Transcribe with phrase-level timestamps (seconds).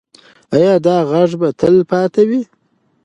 [0.55, 2.41] ایا دا غږ به تل پاتې وي؟